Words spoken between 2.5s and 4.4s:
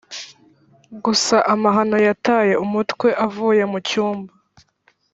umutwe avuye mucyumba